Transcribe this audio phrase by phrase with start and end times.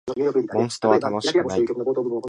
[0.55, 1.65] モンストは楽しくない